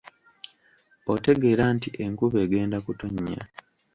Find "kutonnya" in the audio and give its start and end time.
2.85-3.41